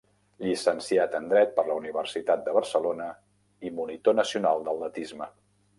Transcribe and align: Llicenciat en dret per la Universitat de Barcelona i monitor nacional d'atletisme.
Llicenciat 0.43 1.13
en 1.19 1.27
dret 1.33 1.53
per 1.59 1.65
la 1.67 1.75
Universitat 1.81 2.41
de 2.49 2.57
Barcelona 2.59 3.11
i 3.69 3.75
monitor 3.83 4.21
nacional 4.23 4.69
d'atletisme. 4.69 5.33